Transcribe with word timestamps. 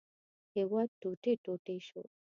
هېواد 0.55 0.89
ټوټې 1.01 1.33
ټوټې 1.43 1.77
شو. 1.87 2.03